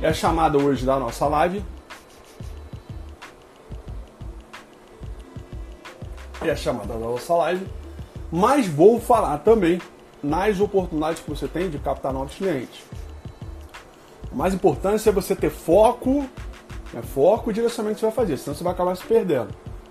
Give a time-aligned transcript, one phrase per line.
[0.00, 1.64] é a chamada hoje da nossa live.
[6.40, 7.66] É a chamada da nossa live.
[8.30, 9.80] Mas vou falar também
[10.22, 12.80] nas oportunidades que você tem de captar novos clientes.
[14.30, 16.24] O mais importante é você ter foco,
[16.92, 19.48] né, foco e direcionamento que você vai fazer, senão você vai acabar se perdendo.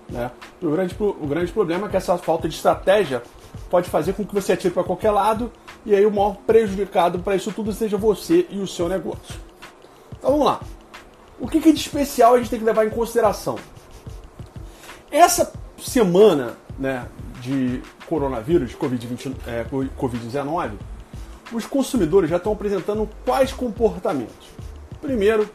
[0.08, 0.30] Né?
[0.62, 3.22] O, grande, o grande problema é que essa falta de estratégia
[3.68, 5.52] pode fazer com que você atire para qualquer lado
[5.84, 9.47] e aí o maior prejudicado para isso tudo seja você e o seu negócio.
[10.18, 10.60] Então vamos lá.
[11.40, 13.56] O que, que de especial a gente tem que levar em consideração?
[15.10, 17.06] Essa semana né,
[17.40, 19.64] de coronavírus, Covid-19, é,
[19.96, 20.78] COVID
[21.52, 24.48] os consumidores já estão apresentando quais comportamentos?
[25.00, 25.48] Primeiro,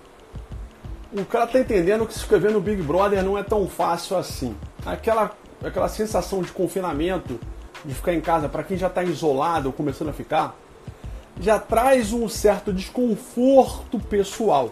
[1.12, 4.56] o cara está entendendo que se inscrever no Big Brother não é tão fácil assim.
[4.86, 5.32] Aquela,
[5.64, 7.40] aquela sensação de confinamento,
[7.86, 10.58] de ficar em casa, para quem já está isolado ou começando a ficar,
[11.40, 14.72] já traz um certo desconforto pessoal.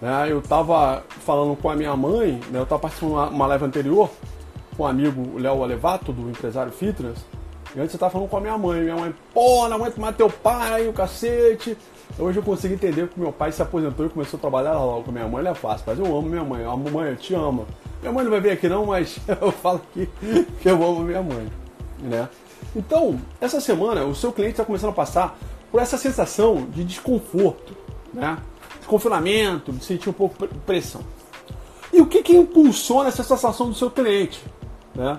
[0.00, 0.26] Né?
[0.30, 2.58] Eu estava falando com a minha mãe, né?
[2.58, 4.10] eu estava participando de uma, live anterior
[4.76, 7.18] com o um amigo Léo Alevato, do empresário Fitness,
[7.74, 8.80] e antes você estava falando com a minha mãe.
[8.80, 11.76] Minha mãe, pô, não aguento mais teu pai, o cacete.
[12.18, 15.12] Hoje eu consigo entender que meu pai se aposentou e começou a trabalhar logo com
[15.12, 15.46] minha mãe.
[15.46, 16.64] É fácil, mas eu amo minha mãe.
[16.64, 17.66] A mamãe, eu te amo.
[18.00, 20.08] Minha mãe não vai vir aqui não, mas eu falo aqui
[20.62, 21.48] que eu amo minha mãe.
[22.00, 22.28] Né?
[22.74, 25.38] Então, essa semana o seu cliente está começando a passar
[25.70, 27.76] por essa sensação de desconforto,
[28.12, 28.38] né?
[28.80, 31.02] de confinamento, de sentir um pouco de pressão.
[31.92, 34.42] E o que, que impulsiona essa sensação do seu cliente?
[34.94, 35.18] Né?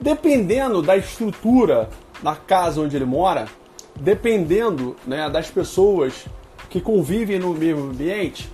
[0.00, 1.88] Dependendo da estrutura
[2.22, 3.48] da casa onde ele mora,
[3.96, 6.26] dependendo né, das pessoas
[6.70, 8.50] que convivem no mesmo ambiente,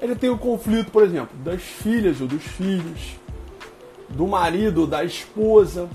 [0.00, 3.16] ele tem o conflito, por exemplo, das filhas ou dos filhos,
[4.08, 5.88] do marido ou da esposa.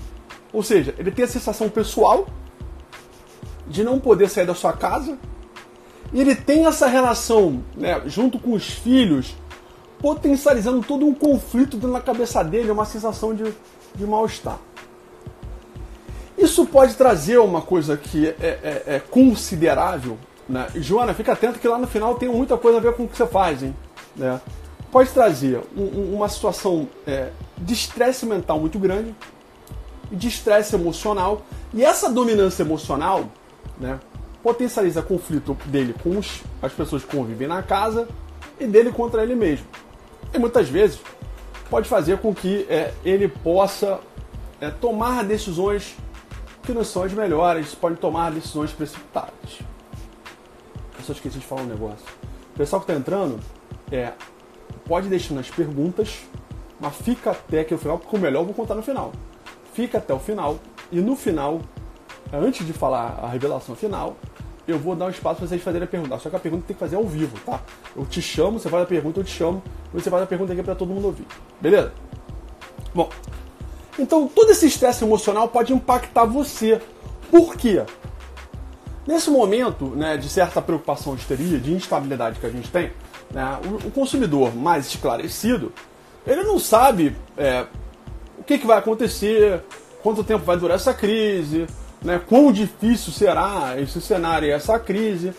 [0.52, 2.26] Ou seja, ele tem a sensação pessoal
[3.66, 5.18] de não poder sair da sua casa.
[6.12, 9.34] E ele tem essa relação né, junto com os filhos,
[9.98, 13.44] potencializando todo um conflito dentro da cabeça dele, uma sensação de,
[13.94, 14.58] de mal-estar.
[16.36, 20.18] Isso pode trazer uma coisa que é, é, é considerável.
[20.48, 20.66] Né?
[20.74, 23.16] Joana, fica atento que lá no final tem muita coisa a ver com o que
[23.16, 23.62] você faz.
[23.62, 23.74] Hein?
[24.16, 24.40] Né?
[24.90, 29.14] Pode trazer um, uma situação é, de estresse mental muito grande,
[30.12, 31.42] de estresse emocional.
[31.72, 33.24] E essa dominância emocional
[33.78, 33.98] né,
[34.42, 38.08] potencializa conflito dele com os, as pessoas que convivem na casa
[38.60, 39.66] e dele contra ele mesmo.
[40.32, 41.00] E muitas vezes
[41.70, 44.00] pode fazer com que é, ele possa
[44.60, 45.96] é, tomar decisões
[46.62, 49.60] que não são as melhores, podem tomar decisões precipitadas.
[50.98, 52.06] Eu só esqueci de falar um negócio.
[52.54, 53.40] O pessoal que está entrando,
[53.90, 54.12] é,
[54.86, 56.20] pode deixar nas perguntas,
[56.78, 59.12] mas fica até que o final, porque o melhor eu vou contar no final.
[59.72, 60.58] Fica até o final,
[60.90, 61.60] e no final,
[62.32, 64.16] antes de falar a revelação final,
[64.66, 66.18] eu vou dar um espaço para vocês fazerem a pergunta.
[66.18, 67.60] Só que a pergunta tem que fazer ao vivo, tá?
[67.96, 69.62] Eu te chamo, você faz a pergunta, eu te chamo,
[69.92, 71.26] você faz a pergunta aqui para todo mundo ouvir.
[71.60, 71.92] Beleza?
[72.94, 73.08] Bom,
[73.98, 76.80] então, todo esse estresse emocional pode impactar você.
[77.30, 77.82] Por quê?
[79.06, 82.92] Nesse momento né, de certa preocupação, histeria, de instabilidade que a gente tem,
[83.30, 85.72] né, o, o, consumidor mais esclarecido,
[86.26, 87.66] ele não sabe é,
[88.42, 89.62] o que, que, vai acontecer,
[90.02, 91.64] quanto tempo vai durar essa crise,
[92.02, 95.32] né, quão difícil será esse cenário e essa crise.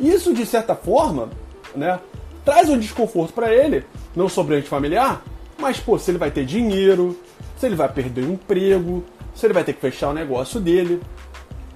[0.00, 1.28] Isso, de certa forma,
[1.76, 2.00] né,
[2.46, 3.84] traz um desconforto para ele,
[4.16, 5.22] não sobre o familiar,
[5.58, 7.20] mas pô, se ele vai ter dinheiro,
[7.58, 9.04] se ele vai perder o emprego,
[9.34, 11.02] se ele vai ter que fechar o negócio dele.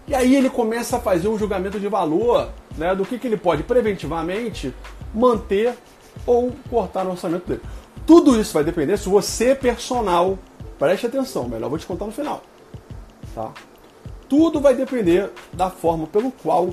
[0.09, 3.37] E aí ele começa a fazer um julgamento de valor né, do que, que ele
[3.37, 4.75] pode preventivamente
[5.13, 5.75] manter
[6.27, 7.61] ou cortar no orçamento dele.
[8.07, 10.39] Tudo isso vai depender se você, personal,
[10.83, 12.43] preste atenção, melhor vou te contar no final.
[13.37, 13.53] Tá?
[14.29, 16.71] Tudo vai depender da forma pelo qual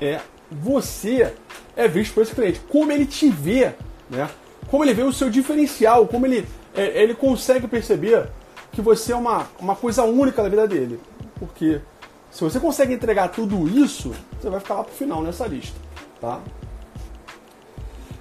[0.00, 1.34] é você
[1.74, 3.74] é visto por esse cliente, como ele te vê,
[4.08, 4.30] né?
[4.70, 6.46] como ele vê o seu diferencial, como ele,
[6.76, 8.28] é, ele consegue perceber
[8.70, 11.00] que você é uma, uma coisa única na vida dele.
[11.36, 11.80] Porque
[12.30, 15.76] se você consegue entregar tudo isso, você vai ficar lá pro final nessa lista.
[16.20, 16.40] Tá?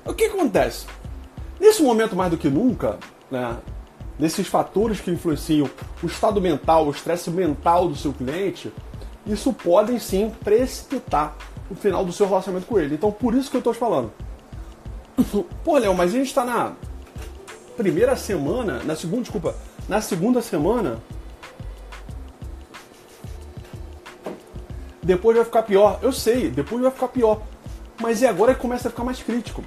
[0.03, 0.87] O que acontece?
[1.59, 2.97] Nesse momento mais do que nunca,
[3.29, 3.57] né,
[4.19, 5.69] nesses fatores que influenciam
[6.03, 8.71] o estado mental, o estresse mental do seu cliente,
[9.25, 11.35] isso podem sim precipitar
[11.71, 12.95] o final do seu relacionamento com ele.
[12.95, 14.11] Então por isso que eu estou te falando.
[15.63, 16.73] Pô, Léo, mas a gente está na
[17.77, 19.55] primeira semana, na segunda, desculpa,
[19.87, 20.99] na segunda semana,
[25.01, 25.99] depois vai ficar pior.
[26.01, 27.41] Eu sei, depois vai ficar pior.
[28.01, 29.63] Mas é agora que começa a ficar mais crítico.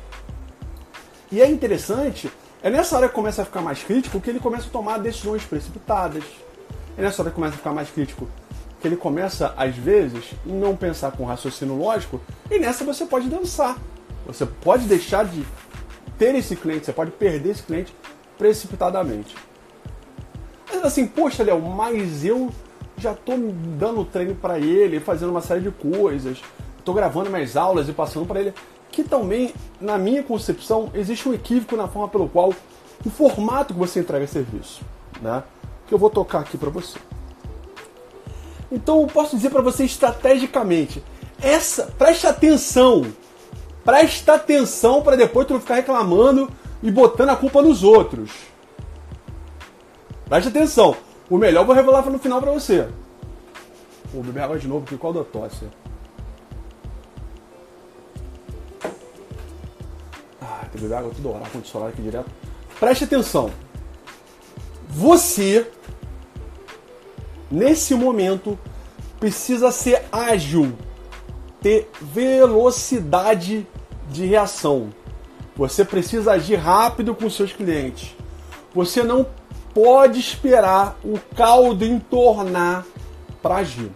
[1.30, 2.30] E é interessante,
[2.62, 5.42] é nessa hora que começa a ficar mais crítico que ele começa a tomar decisões
[5.44, 6.22] precipitadas.
[6.96, 8.28] É nessa hora que começa a ficar mais crítico
[8.80, 12.20] que ele começa, às vezes, não pensar com raciocínio lógico,
[12.50, 13.78] e nessa você pode dançar.
[14.26, 15.44] Você pode deixar de
[16.18, 17.94] ter esse cliente, você pode perder esse cliente
[18.36, 19.36] precipitadamente.
[20.68, 22.50] Mas assim, poxa, Léo, mas eu
[22.96, 23.38] já estou
[23.78, 26.38] dando treino para ele, fazendo uma série de coisas,
[26.78, 28.54] estou gravando minhas aulas e passando para ele.
[28.92, 32.54] Que também, na minha concepção, existe um equívoco na forma pelo qual
[33.04, 34.82] o formato que você entrega serviço,
[35.20, 35.42] né?
[35.88, 36.98] Que eu vou tocar aqui para você.
[38.70, 41.02] Então, eu posso dizer para você estrategicamente,
[41.40, 43.04] essa, preste atenção,
[43.84, 46.48] presta atenção para depois tu não ficar reclamando
[46.82, 48.30] e botando a culpa nos outros.
[50.26, 50.96] Preste atenção.
[51.28, 52.88] O melhor eu vou revelar no final para você.
[54.12, 54.96] Vou beber água de novo aqui.
[54.96, 55.66] Qual da tosse?
[60.72, 61.44] Tem que beber água toda hora.
[61.44, 62.30] Ar-condicionado aqui direto.
[62.80, 63.50] Preste atenção.
[64.88, 65.70] Você,
[67.50, 68.58] nesse momento,
[69.20, 70.72] precisa ser ágil.
[71.60, 73.66] Ter velocidade
[74.10, 74.90] de reação.
[75.54, 78.16] Você precisa agir rápido com seus clientes.
[78.74, 79.26] Você não
[79.74, 82.84] pode esperar o caldo entornar
[83.40, 83.90] para agir.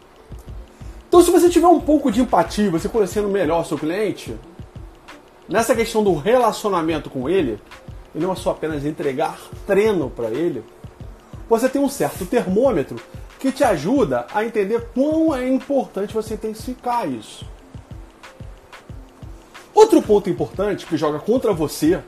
[1.08, 4.36] Então, se você tiver um pouco de empatia, você conhecendo melhor seu cliente,
[5.48, 7.60] nessa questão do relacionamento com ele,
[8.14, 10.64] e não é só apenas entregar treino para ele,
[11.48, 12.96] você tem um certo termômetro
[13.38, 17.44] que te ajuda a entender quão é importante você intensificar isso.
[19.74, 22.00] Outro ponto importante que joga contra você,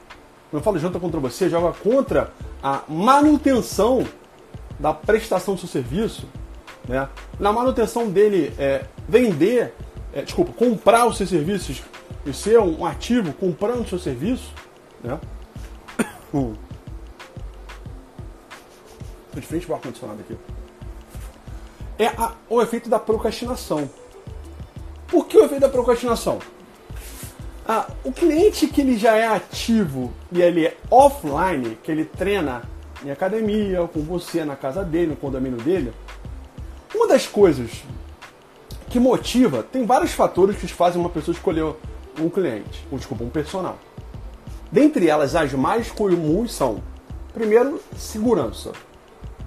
[0.52, 2.32] eu falo junta contra você, joga contra
[2.62, 4.06] a manutenção
[4.79, 6.26] da prestação do seu serviço,
[6.88, 7.08] né?
[7.38, 9.75] na manutenção dele é, vender,
[10.14, 11.82] é, desculpa, comprar os seus serviços
[12.29, 14.53] e ser um ativo comprando o seu serviço,
[15.03, 15.19] né?
[16.33, 16.55] Hum.
[19.33, 20.37] Tô de frente para o ar-condicionado aqui.
[21.99, 23.89] É a, o efeito da procrastinação.
[25.07, 26.39] Por que o efeito da procrastinação?
[27.67, 32.63] Ah, o cliente que ele já é ativo e ele é offline, que ele treina
[33.05, 35.93] em academia, com você na casa dele, no condomínio dele,
[36.95, 37.71] uma das coisas
[38.89, 41.75] que motiva, tem vários fatores que fazem uma pessoa escolher
[42.20, 43.79] um cliente, ou desculpa, um personal.
[44.70, 46.82] Dentre elas, as mais comuns são,
[47.32, 48.73] primeiro, segurança.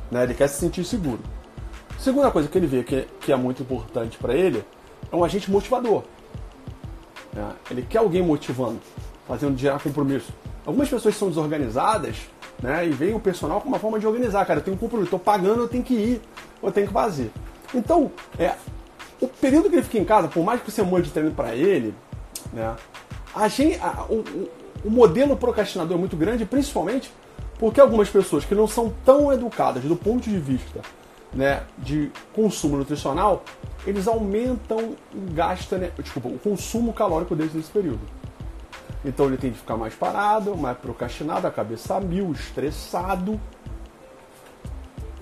[0.10, 0.24] Né?
[0.24, 1.20] Ele quer se sentir seguro.
[2.00, 4.64] Segunda coisa que ele vê que, que é muito importante para ele
[5.12, 6.04] é um agente motivador.
[7.32, 7.52] Né?
[7.70, 8.80] Ele quer alguém motivando,
[9.28, 10.34] fazendo gerar compromisso.
[10.66, 12.18] Algumas pessoas são desorganizadas
[12.62, 12.88] né?
[12.88, 14.46] e veem o personal como uma forma de organizar.
[14.46, 16.22] Cara, eu tenho um compromisso, estou pagando, eu tenho que ir,
[16.62, 17.32] eu tenho que fazer.
[17.74, 18.56] Então, é,
[19.20, 21.94] o período que ele fica em casa, por mais que você mande treino para ele,
[22.54, 22.76] né?
[23.36, 24.50] a gente, a, o,
[24.84, 27.12] o modelo procrastinador é muito grande, principalmente
[27.58, 30.82] porque algumas pessoas que não são tão educadas do ponto de vista
[31.34, 33.44] né, de consumo nutricional,
[33.86, 38.02] eles aumentam o gasto, né, desculpa, o consumo calórico deles nesse período.
[39.04, 43.40] Então ele tem que ficar mais parado, mais procrastinado, a cabeça a mil, estressado.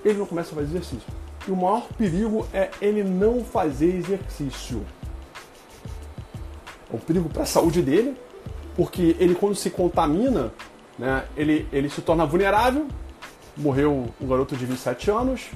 [0.04, 1.08] Ele não começa a fazer exercício.
[1.48, 4.84] E o maior perigo é ele não fazer exercício.
[6.92, 8.16] É um perigo para a saúde dele,
[8.76, 10.52] porque ele quando se contamina,
[10.98, 12.86] né, ele, ele se torna vulnerável.
[13.56, 15.50] Morreu um garoto de 27 anos,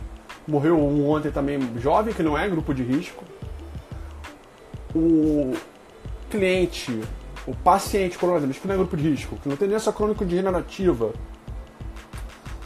[0.47, 3.25] Morreu um ontem também jovem, que não é grupo de risco.
[4.95, 5.55] O
[6.31, 7.01] cliente,
[7.47, 11.13] o paciente coronavírus, que não é grupo de risco, que não tem doença crônico-degenerativa,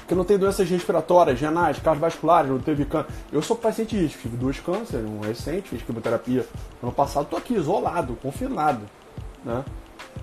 [0.09, 3.11] que não tem doenças respiratórias, renais, cardiovasculares, não teve câncer.
[3.31, 6.47] Eu sou paciente de risco, tive dois cânceres, um recente, fiz quimioterapia
[6.83, 8.81] ano passado, estou aqui isolado, confinado.
[9.45, 9.63] Né?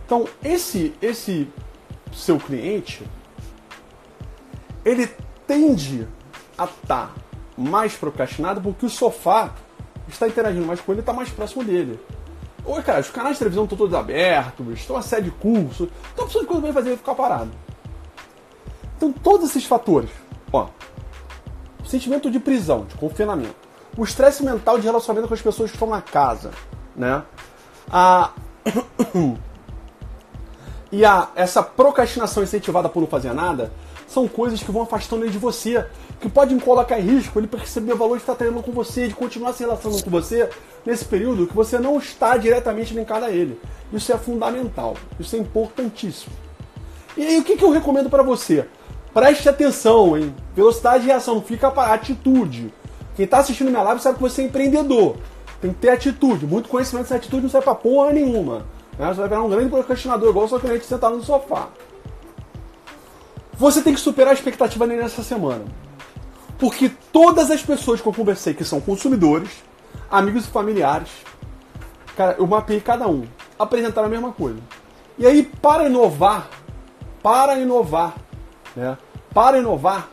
[0.03, 1.47] Então, esse, esse
[2.11, 3.07] seu cliente,
[4.83, 5.07] ele
[5.45, 6.07] tende
[6.57, 7.11] a estar tá
[7.55, 9.53] mais procrastinado porque o sofá
[10.07, 11.99] está interagindo mais com ele e está mais próximo dele.
[12.65, 16.25] Oi, cara, os canais de televisão estão todos abertos, estão a sede de curso, então
[16.25, 17.51] a pessoa de coisa vai fazer ficar parado.
[18.97, 20.09] Então, todos esses fatores,
[20.51, 20.67] ó,
[21.85, 23.55] sentimento de prisão, de confinamento,
[23.97, 26.51] o estresse mental de relacionamento com as pessoas que estão na casa,
[26.95, 27.23] né?
[27.91, 28.31] A...
[30.91, 33.71] e a, essa procrastinação incentivada por não fazer nada
[34.07, 35.85] são coisas que vão afastando ele de você
[36.19, 39.13] que podem colocar em risco ele perceber o valor de estar treinando com você, de
[39.13, 40.49] continuar se relacionando com você
[40.85, 43.59] nesse período que você não está diretamente linkado a ele.
[43.91, 46.33] Isso é fundamental, isso é importantíssimo.
[47.17, 48.67] E aí, o que, que eu recomendo para você?
[49.15, 50.35] Preste atenção, hein?
[50.53, 52.73] Velocidade de reação, fica para atitude.
[53.15, 55.15] Quem está assistindo minha live sabe que você é empreendedor.
[55.61, 56.45] Tem que ter atitude.
[56.45, 58.65] Muito conhecimento sem atitude não serve para porra nenhuma.
[58.99, 59.07] Né?
[59.07, 61.69] Você vai virar um grande procrastinador, igual seu cliente sentado no sofá.
[63.53, 65.63] Você tem que superar a expectativa nessa semana.
[66.59, 69.63] Porque todas as pessoas que eu conversei que são consumidores,
[70.11, 71.07] amigos e familiares,
[72.17, 73.23] cara, eu mapeei cada um,
[73.57, 74.59] apresentaram a mesma coisa.
[75.17, 76.49] E aí, para inovar,
[77.23, 78.13] para inovar,
[78.75, 78.97] né?
[79.35, 80.09] Para inovar,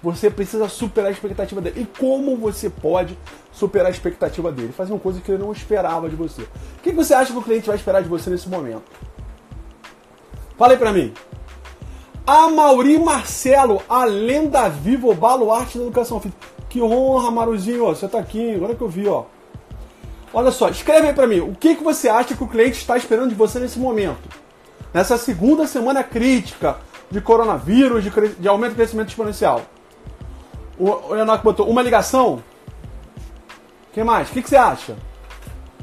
[0.00, 1.80] você precisa superar a expectativa dele.
[1.80, 3.18] E como você pode
[3.50, 4.72] superar a expectativa dele?
[4.72, 6.42] Fazer uma coisa que ele não esperava de você.
[6.42, 8.84] O que você acha que o cliente vai esperar de você nesse momento?
[10.56, 11.12] Fala aí pra mim.
[12.24, 16.40] A Mauri Marcelo, a lenda viva, o baluarte da educação física.
[16.68, 19.24] Que honra, Maruzinho, você tá aqui, agora que eu vi, ó.
[20.32, 22.96] Olha só, escreve aí pra mim, o que, que você acha que o cliente está
[22.96, 24.28] esperando de você nesse momento?
[24.94, 26.76] Nessa segunda semana crítica
[27.10, 29.62] de coronavírus, de, de aumento de crescimento exponencial.
[30.78, 32.42] O, Enoch botou uma ligação.
[33.92, 34.30] Quem mais?
[34.30, 34.96] O que, que você acha?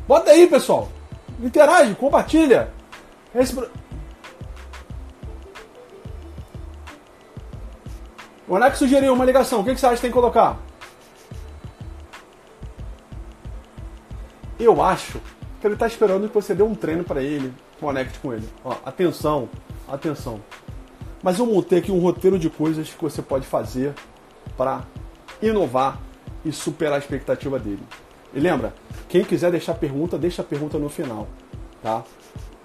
[0.07, 0.89] Bota aí, pessoal.
[1.39, 2.71] Interage, compartilha.
[3.35, 3.55] Esse...
[8.47, 9.59] O Anac sugeriu uma ligação.
[9.59, 10.57] O que, que você acha que tem que colocar?
[14.57, 15.19] Eu acho
[15.59, 18.47] que ele está esperando que você dê um treino para ele, conecte com ele.
[18.63, 19.49] Ó, atenção,
[19.87, 20.41] atenção.
[21.27, 23.93] Mas eu montei aqui um roteiro de coisas que você pode fazer
[24.55, 24.85] para
[25.41, 25.99] inovar
[26.45, 27.83] e superar a expectativa dele.
[28.33, 28.73] E lembra,
[29.09, 31.27] quem quiser deixar pergunta, deixa a pergunta no final,
[31.83, 32.01] tá?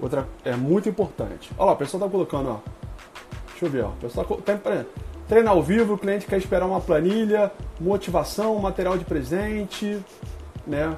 [0.00, 1.50] Outra é muito importante.
[1.58, 2.58] Olha lá, o pessoal tá colocando, ó.
[3.50, 3.88] Deixa eu ver, ó.
[3.88, 4.56] O pessoal tá,
[5.26, 7.50] treina ao vivo, o cliente quer esperar uma planilha,
[7.80, 9.98] motivação, material de presente,
[10.64, 10.96] né?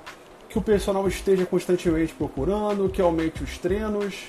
[0.51, 4.25] Que o personal esteja constantemente procurando, que aumente os treinos,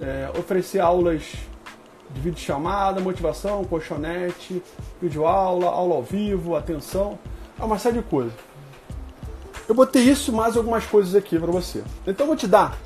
[0.00, 1.32] é, oferecer aulas
[2.16, 4.62] de vídeo chamada, motivação, colchonete,
[5.00, 7.18] vídeo aula, aula ao vivo, atenção,
[7.60, 8.32] é uma série de coisas.
[9.68, 11.82] Eu botei isso mais algumas coisas aqui para você.
[12.06, 12.78] Então eu vou te dar.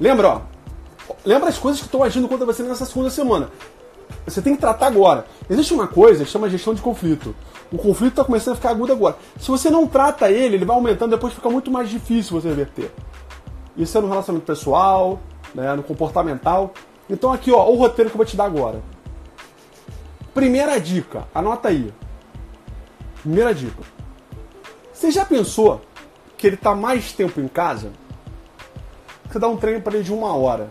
[0.00, 0.40] Lembra, ó.
[1.24, 3.50] Lembra as coisas que estão agindo contra você nessa segunda semana.
[4.26, 5.26] Você tem que tratar agora.
[5.48, 7.36] Existe uma coisa que chama gestão de conflito.
[7.70, 9.16] O conflito está começando a ficar agudo agora.
[9.38, 12.90] Se você não trata ele, ele vai aumentando, depois fica muito mais difícil você reverter.
[13.76, 15.20] Isso é no relacionamento pessoal,
[15.54, 16.72] né, no comportamental.
[17.08, 18.80] Então aqui, ó, o roteiro que eu vou te dar agora.
[20.32, 21.92] Primeira dica, anota aí.
[23.22, 23.82] Primeira dica.
[24.92, 25.80] Você já pensou
[26.36, 27.90] que ele está mais tempo em casa?
[29.28, 30.70] Você dá um treino para ele de uma hora.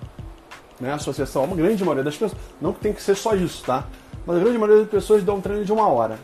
[0.79, 0.91] Né?
[0.91, 3.85] A associação, uma grande maioria das pessoas, não que tem que ser só isso, tá?
[4.25, 6.17] Mas a grande maioria das pessoas dá um treino de uma hora.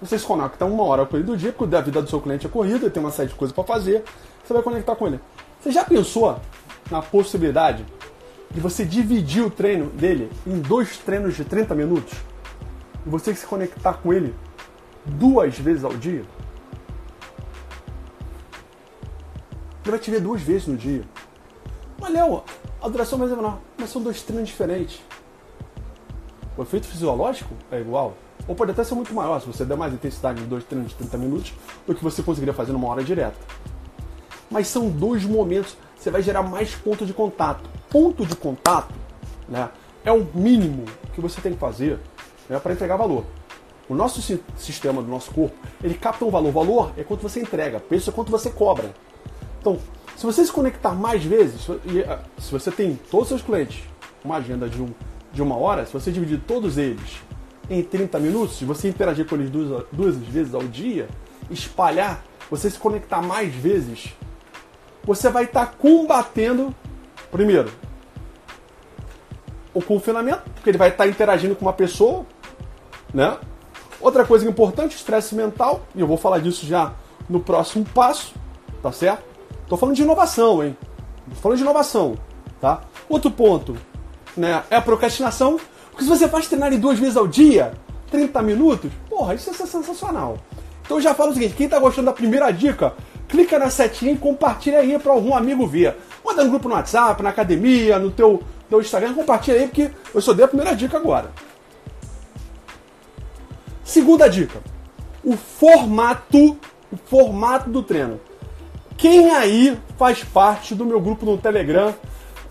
[0.00, 2.46] Você se conecta uma hora com ele do dia, porque a vida do seu cliente
[2.46, 4.04] é corrida, ele tem uma série de coisas para fazer,
[4.44, 5.20] você vai conectar com ele.
[5.60, 6.38] Você já pensou
[6.90, 7.84] na possibilidade
[8.50, 12.14] de você dividir o treino dele em dois treinos de 30 minutos
[13.04, 14.34] e você se conectar com ele
[15.04, 16.24] duas vezes ao dia,
[19.82, 21.04] ele vai te ver duas vezes no dia.
[22.00, 22.42] Mas, Léo,
[22.82, 25.00] a duração mais é menor, mas são dois treinos diferentes.
[26.56, 28.16] O efeito fisiológico é igual.
[28.48, 30.96] Ou pode até ser muito maior se você der mais intensidade em dois treinos de
[30.96, 31.52] 30 minutos
[31.86, 33.36] do que você conseguiria fazer numa hora direta.
[34.50, 38.92] Mas são dois momentos, você vai gerar mais pontos de contato ponto de contato
[39.48, 39.70] né,
[40.04, 40.84] é o mínimo
[41.14, 41.98] que você tem que fazer
[42.46, 43.24] né, para entregar valor.
[43.88, 44.20] O nosso
[44.58, 46.52] sistema do nosso corpo, ele capta um valor.
[46.52, 48.94] Valor é quanto você entrega, preço é quanto você cobra.
[49.58, 49.78] Então,
[50.14, 51.66] se você se conectar mais vezes,
[52.06, 53.82] ah, se você tem todos os seus clientes
[54.22, 54.90] uma agenda de, um,
[55.32, 57.22] de uma hora, se você dividir todos eles
[57.70, 61.08] em 30 minutos, se você interagir com eles duas, duas vezes ao dia,
[61.50, 64.14] espalhar, você se conectar mais vezes,
[65.02, 66.74] você vai estar tá combatendo
[67.30, 67.70] Primeiro,
[69.76, 72.24] o confinamento, porque ele vai estar interagindo com uma pessoa,
[73.12, 73.36] né?
[74.00, 76.92] Outra coisa importante, estresse mental, e eu vou falar disso já
[77.28, 78.34] no próximo passo,
[78.82, 79.22] tá certo?
[79.68, 80.74] Tô falando de inovação, hein?
[81.28, 82.16] Tô falando de inovação,
[82.58, 82.80] tá?
[83.06, 83.76] Outro ponto,
[84.34, 87.74] né, é a procrastinação, porque se você faz treinar duas vezes ao dia,
[88.10, 90.38] 30 minutos, porra, isso é sensacional.
[90.86, 92.94] Então eu já falo o seguinte, quem tá gostando da primeira dica,
[93.28, 95.96] clica na setinha e compartilha aí para algum amigo ver.
[96.24, 100.20] Manda no grupo no WhatsApp, na academia, no teu, teu Instagram, compartilha aí, porque eu
[100.20, 101.30] só dei a primeira dica agora.
[103.84, 104.60] Segunda dica.
[105.22, 106.58] O formato,
[106.92, 108.20] o formato do treino.
[108.96, 111.94] Quem aí faz parte do meu grupo no Telegram,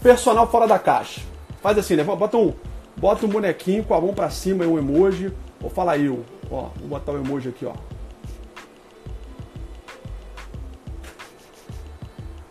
[0.01, 1.21] personal fora da caixa?
[1.61, 2.03] Faz assim, né?
[2.03, 2.53] Bota um,
[2.95, 5.33] bota um bonequinho com a mão para cima e um emoji.
[5.61, 7.73] Ou fala aí, ó, vou botar o um emoji aqui, ó.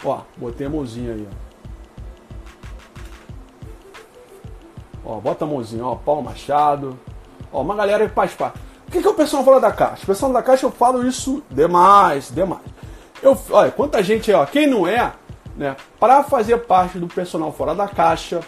[0.05, 1.44] Ó, botei a mãozinha aí, ó.
[5.05, 6.99] Ó, bota a mãozinha, ó, Paulo Machado.
[7.53, 8.59] Ó, uma galera que faz parte.
[8.89, 10.03] O que, que o pessoal fala da caixa?
[10.03, 12.63] O pessoal da caixa eu falo isso demais, demais.
[13.23, 15.13] Eu, olha, quanta gente é, ó, quem não é,
[15.57, 18.41] né, para fazer parte do personal fora da caixa,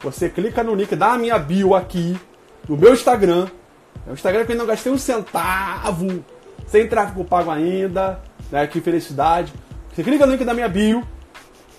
[0.00, 2.18] você clica no link da minha bio aqui,
[2.64, 3.48] do meu Instagram.
[4.06, 6.24] É o Instagram que eu não gastei um centavo,
[6.66, 9.52] sem tráfego pago ainda, né, que felicidade.
[9.92, 11.02] Você clica no link da minha bio,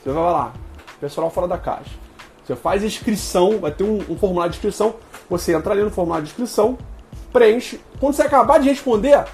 [0.01, 0.53] você vai lá,
[0.99, 2.04] pessoal fora da caixa.
[2.45, 4.95] Você faz inscrição, vai ter um, um formulário de inscrição.
[5.29, 6.77] Você entra ali no formulário de inscrição,
[7.33, 7.79] preenche.
[7.99, 9.25] Quando você acabar de responder,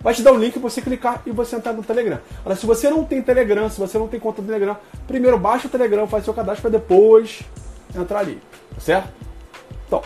[0.00, 2.20] vai te dar um link para você clicar e você entrar no Telegram.
[2.40, 5.66] Agora, se você não tem Telegram, se você não tem conta no Telegram, primeiro baixa
[5.66, 7.42] o Telegram, faz seu cadastro para depois
[7.94, 8.40] entrar ali,
[8.72, 9.08] tá certo?
[9.86, 10.02] Então,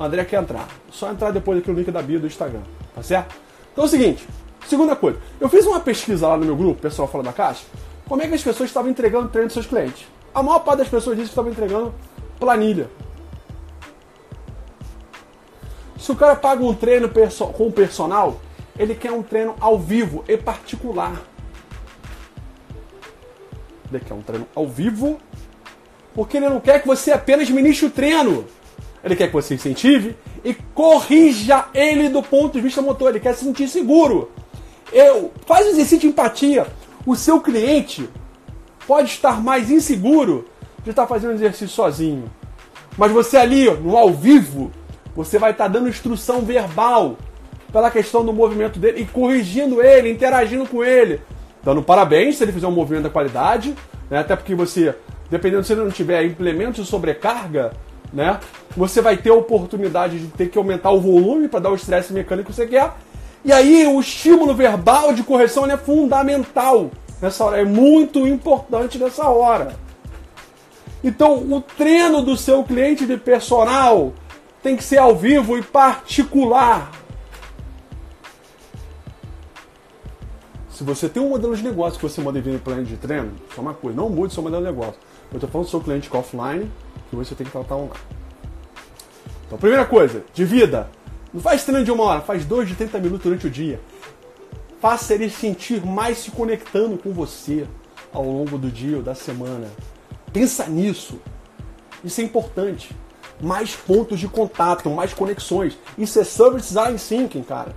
[0.00, 0.66] André quer entrar.
[0.90, 2.62] Só entrar depois aqui no link da bio do Instagram,
[2.96, 3.36] tá certo?
[3.72, 4.26] Então é o seguinte,
[4.66, 7.64] segunda coisa, eu fiz uma pesquisa lá no meu grupo, pessoal fora da caixa,
[8.08, 10.06] como é que as pessoas estavam entregando treino dos seus clientes.
[10.34, 11.94] A maior parte das pessoas disse que estavam entregando
[12.38, 12.90] planilha.
[15.98, 18.40] Se o cara paga um treino com o personal,
[18.78, 21.20] ele quer um treino ao vivo e particular.
[23.90, 25.18] Ele quer um treino ao vivo,
[26.14, 28.46] porque ele não quer que você apenas ministre o treino.
[29.04, 33.10] Ele quer que você incentive e corrija ele do ponto de vista motor.
[33.10, 34.30] Ele quer se sentir seguro.
[34.92, 36.66] Eu, faz o exercício de empatia.
[37.04, 38.08] O seu cliente
[38.86, 40.46] pode estar mais inseguro
[40.82, 42.30] de estar fazendo exercício sozinho.
[42.96, 44.70] Mas você ali, no ao vivo,
[45.14, 47.16] você vai estar dando instrução verbal
[47.72, 51.20] pela questão do movimento dele e corrigindo ele, interagindo com ele,
[51.62, 53.74] dando parabéns se ele fizer um movimento da qualidade,
[54.10, 54.18] né?
[54.18, 54.94] até porque você,
[55.30, 57.72] dependendo se ele não tiver implementos de sobrecarga,
[58.12, 58.38] né?
[58.76, 62.12] Você vai ter a oportunidade de ter que aumentar o volume para dar o estresse
[62.12, 62.92] mecânico que você quer.
[63.42, 66.90] E aí o estímulo verbal de correção é fundamental
[67.22, 69.76] nessa hora, é muito importante nessa hora.
[71.04, 74.12] Então, o treino do seu cliente de personal
[74.62, 76.90] tem que ser ao vivo e particular.
[80.70, 83.60] Se você tem um modelo de negócio que você manda no plano de treino, só
[83.60, 85.00] uma coisa, não mude seu modelo de negócio.
[85.30, 86.70] Eu estou falando do seu cliente que offline,
[87.08, 88.00] que você tem que tratar online.
[89.46, 90.88] Então, primeira coisa, de vida.
[91.32, 93.80] Não faz treino de uma hora, faz dois de 30 minutos durante o dia.
[94.82, 97.68] Faça ele sentir mais se conectando com você
[98.12, 99.68] ao longo do dia ou da semana.
[100.32, 101.20] Pensa nisso.
[102.02, 102.90] Isso é importante.
[103.40, 105.78] Mais pontos de contato, mais conexões.
[105.96, 107.76] Isso é Service Design Thinking, cara.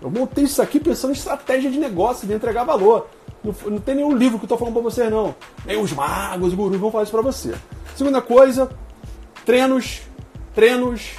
[0.00, 3.08] Eu montei isso aqui pensando em estratégia de negócio, de entregar valor.
[3.44, 5.34] Não, não tem nenhum livro que eu estou falando para você, não.
[5.66, 7.54] Nem os magos, os gurus vão falar isso para você.
[7.94, 8.70] Segunda coisa,
[9.44, 10.00] treinos,
[10.54, 11.10] treinos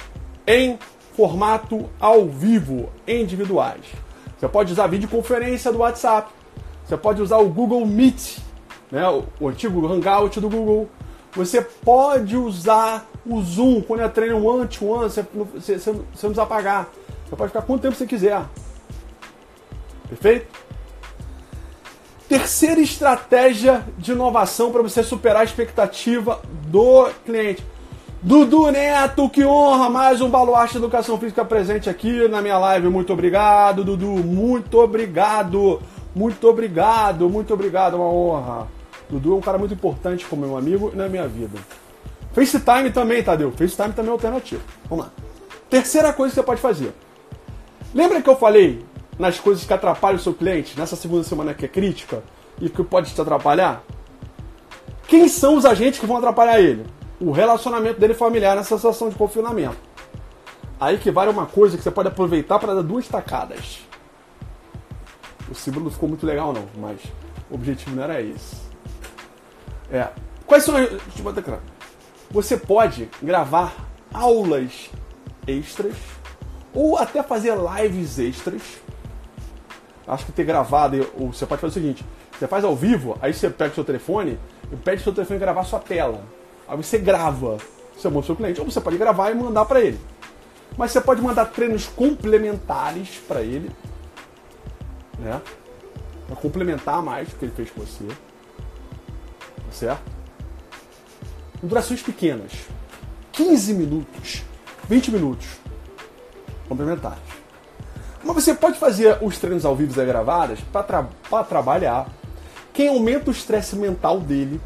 [0.44, 0.76] em
[1.14, 3.84] formato ao vivo, individuais.
[4.40, 6.32] Você pode usar videoconferência do WhatsApp.
[6.86, 8.38] Você pode usar o Google Meet,
[8.90, 10.88] né, o, o antigo Hangout do Google.
[11.34, 15.22] Você pode usar o Zoom quando é treino one-to-one, você,
[15.54, 16.88] você, você não precisa pagar.
[17.28, 18.42] Você pode ficar quanto tempo você quiser.
[20.08, 20.46] Perfeito?
[22.26, 27.62] Terceira estratégia de inovação para você superar a expectativa do cliente.
[28.22, 32.90] Dudu Neto, que honra mais um Baluarte de Educação Física presente aqui na minha live.
[32.90, 34.08] Muito obrigado, Dudu.
[34.08, 35.80] Muito obrigado.
[36.14, 37.94] Muito obrigado, muito obrigado.
[37.94, 38.68] É uma honra.
[39.08, 41.58] Dudu é um cara muito importante como meu amigo e na minha vida.
[42.34, 43.52] FaceTime também, Tadeu.
[43.52, 44.60] FaceTime também é alternativo.
[44.90, 45.12] Vamos lá.
[45.70, 46.92] Terceira coisa que você pode fazer.
[47.94, 48.84] Lembra que eu falei
[49.18, 52.22] nas coisas que atrapalham o seu cliente nessa segunda semana que é crítica
[52.60, 53.82] e que pode te atrapalhar?
[55.08, 56.84] Quem são os agentes que vão atrapalhar ele?
[57.20, 59.76] O relacionamento dele familiar nessa situação de confinamento.
[60.80, 63.80] Aí que vale uma coisa que você pode aproveitar para dar duas tacadas.
[65.50, 67.00] O símbolo não ficou muito legal não, mas
[67.50, 68.56] o objetivo não era esse.
[69.92, 70.08] É.
[70.46, 70.88] Quais são as.
[70.88, 71.52] Deixa eu botar aqui.
[72.30, 73.74] Você pode gravar
[74.14, 74.90] aulas
[75.46, 75.94] extras
[76.72, 78.62] ou até fazer lives extras.
[80.06, 82.04] Acho que ter gravado, ou você pode fazer o seguinte:
[82.36, 84.38] você faz ao vivo, aí você pega o seu telefone
[84.72, 86.22] e pede o seu telefone gravar sua tela.
[86.70, 87.58] Aí você grava,
[87.96, 89.98] você manda o seu cliente, ou você pode gravar e mandar para ele.
[90.78, 93.68] Mas você pode mandar treinos complementares para ele,
[95.18, 95.42] né?
[96.28, 98.06] Para complementar mais o que ele fez com você.
[98.06, 100.02] Tá certo?
[101.60, 102.52] Durações pequenas.
[103.32, 104.44] 15 minutos,
[104.88, 105.48] 20 minutos
[106.68, 107.18] complementares.
[108.22, 112.08] Mas você pode fazer os treinos ao vivo e gravadas para tra trabalhar.
[112.72, 114.60] Quem aumenta o estresse mental dele.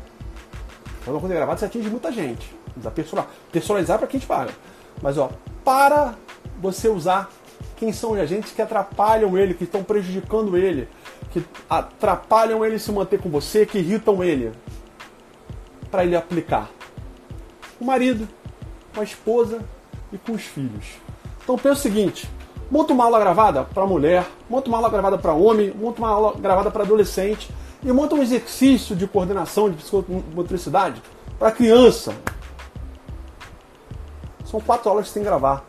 [1.04, 2.50] Quando coisa gravada, você atinge muita gente.
[2.72, 4.52] Precisa personalizar, personalizar para quem te paga.
[5.02, 5.30] Mas ó,
[5.64, 6.14] para
[6.60, 7.30] você usar
[7.76, 10.88] quem são os agentes que atrapalham ele, que estão prejudicando ele,
[11.30, 14.52] que atrapalham ele se manter com você, que irritam ele.
[15.90, 16.70] Para ele aplicar.
[17.78, 18.26] O marido,
[18.94, 19.60] com a esposa
[20.12, 20.86] e com os filhos.
[21.42, 22.28] Então pensa o seguinte:
[22.70, 26.34] monta uma aula gravada para mulher, monta uma aula gravada para homem, monta uma aula
[26.38, 27.48] gravada para adolescente
[27.84, 31.02] e monta um exercício de coordenação de psicomotricidade
[31.38, 32.14] para criança.
[34.44, 35.64] São quatro aulas que você tem que gravar.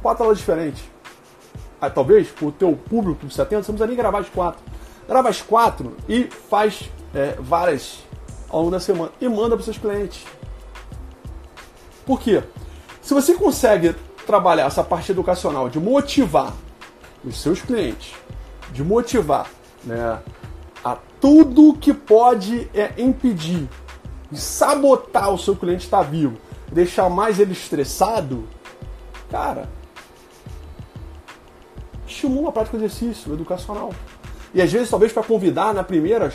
[0.00, 0.84] Quatro aulas diferentes.
[1.80, 4.62] Aí, talvez, o teu público você atende, você não precisa nem gravar as quatro.
[5.08, 7.98] Grava as quatro e faz é, várias
[8.48, 10.24] ao longo da semana e manda para seus clientes.
[12.06, 12.42] Por quê?
[13.00, 16.52] Se você consegue trabalhar essa parte educacional de motivar
[17.24, 18.14] os seus clientes,
[18.72, 19.48] de motivar
[19.84, 20.18] né,
[20.84, 23.68] a tudo que pode é, impedir
[24.30, 26.36] e sabotar o seu cliente estar vivo,
[26.70, 28.48] deixar mais ele estressado,
[29.30, 29.68] cara,
[32.06, 33.92] estimula a prática de exercício educacional.
[34.54, 36.32] E às vezes, talvez para convidar na primeira,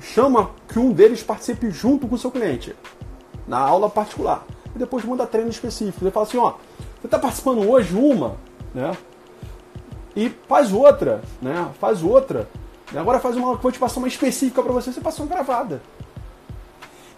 [0.00, 2.74] chama que um deles participe junto com o seu cliente,
[3.46, 4.44] na aula particular.
[4.74, 6.04] E depois manda treino específico.
[6.04, 6.54] Ele fala assim, ó,
[7.00, 8.36] você está participando hoje uma,
[8.74, 8.96] né?
[10.14, 11.68] E faz outra, né?
[11.80, 12.48] Faz outra.
[12.94, 15.80] Agora faz uma aula vou te passar uma específica para você, você passou uma gravada.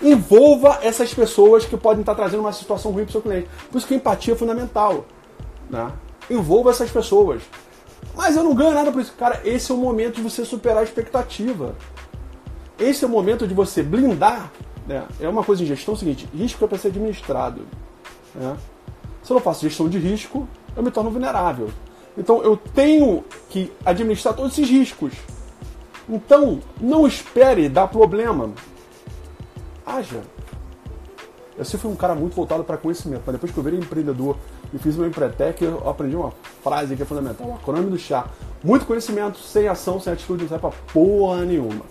[0.00, 3.48] Envolva essas pessoas que podem estar trazendo uma situação ruim para o seu cliente.
[3.70, 5.06] Por isso que a empatia é fundamental.
[5.70, 5.90] Né?
[6.28, 7.42] Envolva essas pessoas.
[8.14, 9.14] Mas eu não ganho nada por isso.
[9.16, 11.76] Cara, esse é o momento de você superar a expectativa.
[12.78, 14.50] Esse é o momento de você blindar.
[14.86, 15.04] Né?
[15.20, 17.62] É uma coisa em gestão é o seguinte: risco é para ser administrado.
[18.34, 18.56] Né?
[19.22, 21.70] Se eu não faço gestão de risco, eu me torno vulnerável.
[22.18, 25.12] Então eu tenho que administrar todos esses riscos.
[26.08, 28.50] Então não espere dar problema.
[29.86, 30.22] Haja.
[31.56, 34.36] Eu sempre fui um cara muito voltado para conhecimento, mas depois que eu virei empreendedor
[34.72, 38.26] e fiz meu Empretec, eu aprendi uma frase que é fundamental, o acrônimo do chá.
[38.64, 41.84] Muito conhecimento, sem ação, sem atitude, não serve pra porra nenhuma.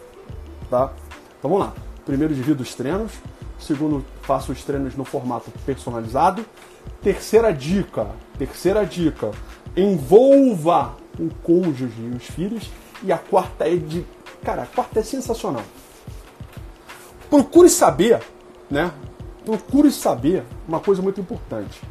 [0.69, 0.91] Tá?
[1.37, 1.73] Então vamos lá.
[2.05, 3.11] Primeiro, divido os treinos.
[3.59, 6.43] Segundo, faço os treinos no formato personalizado.
[7.03, 9.31] Terceira dica, terceira dica,
[9.77, 12.69] envolva o cônjuge e os filhos.
[13.03, 14.05] E a quarta é de.
[14.43, 15.63] Cara, a quarta é sensacional.
[17.29, 18.21] Procure saber,
[18.69, 18.91] né?
[19.45, 21.81] Procure saber uma coisa muito importante.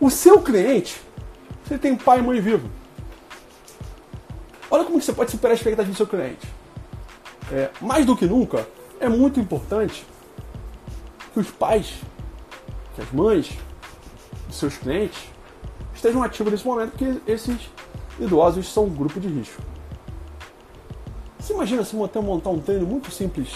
[0.00, 1.00] O seu cliente,
[1.64, 2.68] você tem pai e mãe vivo.
[4.70, 6.46] Olha como você pode superar a expectativa do seu cliente.
[7.52, 8.66] É, mais do que nunca,
[8.98, 10.06] é muito importante
[11.32, 11.94] que os pais,
[12.94, 13.50] que as mães
[14.46, 15.18] dos seus clientes
[15.94, 17.70] estejam ativos nesse momento, porque esses
[18.18, 19.62] idosos são um grupo de risco.
[21.42, 23.52] Você imagina se montar um treino muito simples,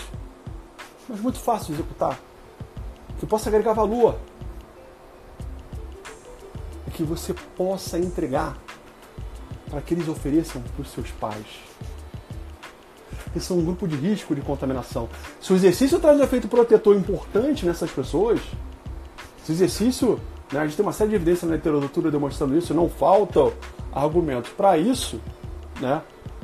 [1.09, 2.19] mas muito fácil de executar,
[3.21, 4.19] que possa agregar valor,
[6.95, 8.59] que você possa entregar
[9.71, 11.47] para que eles ofereçam para os seus pais.
[13.31, 15.09] Eles são um grupo de risco de contaminação.
[15.41, 18.41] Se o exercício traz um efeito protetor importante nessas pessoas,
[19.45, 20.21] se o exercício,
[20.53, 23.53] né, a gente tem uma série de evidências na literatura demonstrando isso, não faltam
[23.93, 25.21] argumentos para isso,
[25.81, 26.03] né?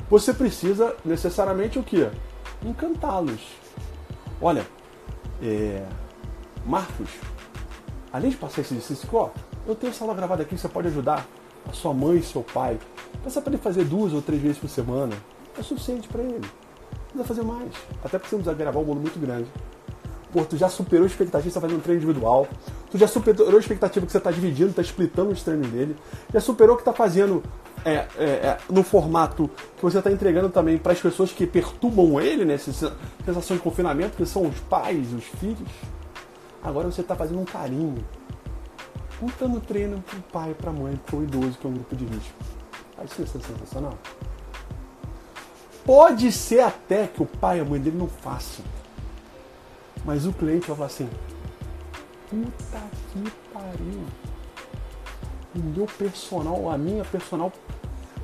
[0.09, 2.09] Você precisa necessariamente o quê?
[2.63, 3.41] Encantá-los.
[4.41, 4.65] Olha,
[5.41, 5.85] é,
[6.65, 7.09] Marcos,
[8.11, 9.29] além de passar esse exercício, ó,
[9.65, 11.25] eu tenho essa aula gravada aqui, você pode ajudar
[11.67, 12.77] a sua mãe e seu pai.
[13.23, 15.15] Peça para ele fazer duas ou três vezes por semana.
[15.57, 16.41] É suficiente para ele.
[17.13, 17.71] Não precisa fazer mais.
[18.03, 19.49] Até porque você não precisa gravar um bolo muito grande.
[20.33, 22.47] Pô, tu já superou a expectativa que você está fazendo um treino individual.
[22.89, 25.95] Tu já superou a expectativa que você está dividindo, está splitando os treinos dele.
[26.33, 27.43] Já superou o que está fazendo
[27.85, 32.19] é, é, é, no formato que você está entregando também para as pessoas que perturbam
[32.19, 32.55] ele, né?
[32.55, 35.69] Essa sensação de confinamento, que são os pais, os filhos.
[36.63, 38.03] Agora você está fazendo um carinho.
[39.19, 41.95] Contando treino para o pai, para a mãe, para o idoso, que é um grupo
[41.95, 42.33] de risco.
[43.05, 43.97] Isso é sensacional.
[45.85, 48.65] Pode ser até que o pai e a mãe dele não façam.
[50.05, 51.09] Mas o cliente vai falar assim:
[52.29, 54.03] puta que pariu.
[55.55, 57.51] O meu personal, a minha personal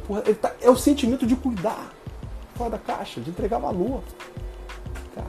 [0.10, 1.92] Porra, tá, é o sentimento de cuidar
[2.56, 4.02] fora da caixa, de entregar valor.
[5.14, 5.28] Cara.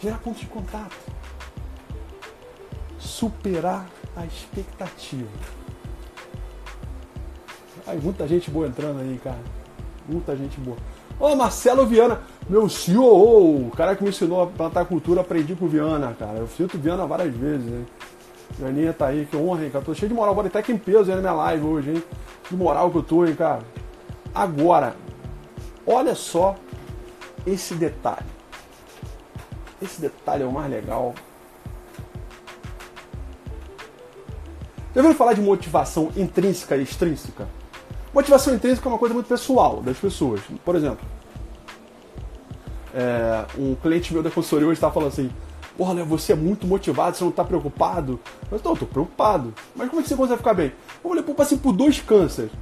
[0.00, 0.96] Gerar pontos de contato.
[2.98, 5.30] Superar a expectativa.
[7.86, 9.38] Ai, muita gente boa entrando aí, cara.
[10.08, 10.76] Muita gente boa.
[11.20, 15.64] Ô, Marcelo Viana, meu CEO, o cara que me ensinou a plantar cultura, aprendi com
[15.64, 16.38] o Viana, cara.
[16.38, 17.86] Eu cito Viana várias vezes, hein.
[18.60, 19.84] Janinha tá aí, que honra, hein, cara.
[19.84, 22.02] Tô cheio de moral, bora até que em peso aí na minha live hoje, hein.
[22.44, 23.62] Que moral que eu tô, hein, cara.
[24.34, 24.94] Agora,
[25.86, 26.54] olha só
[27.46, 28.26] esse detalhe.
[29.80, 31.14] Esse detalhe é o mais legal.
[34.94, 37.48] Já ouviu falar de motivação intrínseca e extrínseca?
[38.12, 40.40] Motivação intrínseca é uma coisa muito pessoal das pessoas.
[40.64, 41.04] Por exemplo,
[42.94, 45.30] é, um cliente meu da consultoria hoje estava falando assim:
[45.76, 48.20] Porra, Léo, você é muito motivado, você não está preocupado?
[48.50, 49.52] Eu estou preocupado.
[49.74, 50.72] Mas como é que você consegue ficar bem?
[51.02, 52.52] Eu falei, pô, passei por dois cânceres.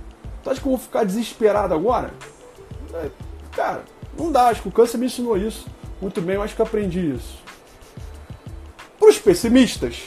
[0.43, 2.13] Tu acha que eu vou ficar desesperado agora?
[3.53, 3.85] Cara,
[4.19, 5.67] não dá, acho que o câncer me ensinou isso.
[6.01, 7.39] Muito bem, eu acho que aprendi isso.
[8.99, 10.05] Para os pessimistas,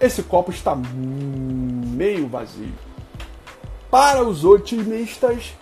[0.00, 2.72] esse copo está meio vazio.
[3.90, 5.52] Para os otimistas,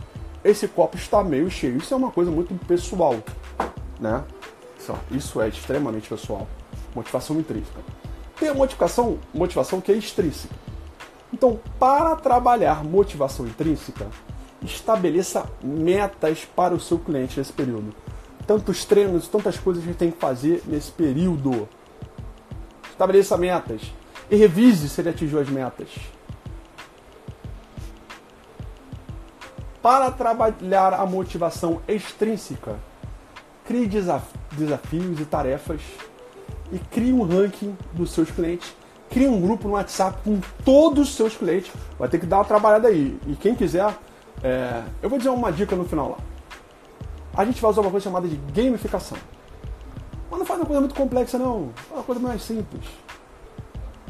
[0.45, 1.77] esse copo está meio cheio.
[1.77, 3.17] Isso é uma coisa muito pessoal.
[4.05, 4.23] Né?
[5.11, 6.47] Isso é extremamente pessoal.
[6.95, 7.81] Motivação intrínseca.
[8.39, 10.55] Tem a motivação, motivação que é extrínseca.
[11.33, 14.07] Então, para trabalhar motivação intrínseca,
[14.63, 17.95] estabeleça metas para o seu cliente nesse período.
[18.47, 21.67] Tantos treinos, tantas coisas que a gente tem que fazer nesse período.
[22.91, 23.81] Estabeleça metas
[24.31, 25.89] e revise se ele atingiu as metas.
[29.81, 32.79] Para trabalhar a motivação extrínseca,
[33.65, 35.81] crie desafios e tarefas
[36.73, 38.75] e crie um ranking dos seus clientes.
[39.11, 41.73] Crie um grupo no WhatsApp com todos os seus clientes.
[41.99, 43.19] Vai ter que dar uma trabalhada aí.
[43.27, 43.95] E quem quiser,
[44.43, 44.83] é...
[45.03, 46.19] eu vou dizer uma dica no final lá.
[47.37, 49.19] A gente vai usar uma coisa chamada de gamificação.
[50.31, 51.71] Mas não faz uma coisa muito complexa, não.
[51.91, 52.85] É uma coisa mais simples.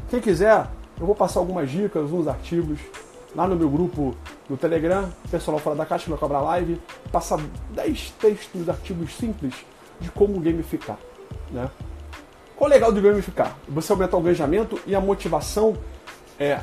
[0.09, 0.67] Quem quiser,
[0.99, 2.79] eu vou passar algumas dicas, uns artigos
[3.35, 4.15] lá no meu grupo
[4.49, 6.81] no Telegram, pessoal fora da caixa, no Cobra Live,
[7.11, 7.39] passar
[7.71, 9.53] 10 textos, artigos simples
[9.99, 10.97] de como gamificar.
[11.51, 11.69] Né?
[12.55, 13.57] Qual é o legal de gamificar?
[13.67, 15.75] Você aumenta o engajamento e a motivação
[16.39, 16.59] é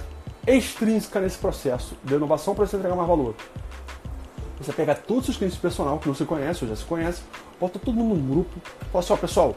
[0.46, 3.34] extrínseca nesse processo de inovação para você entregar mais valor.
[4.58, 7.22] Você pega todos os clientes personal que você conhece ou já se conhece,
[7.60, 8.50] bota todo mundo num grupo,
[8.92, 9.56] fala assim, ó, pessoal,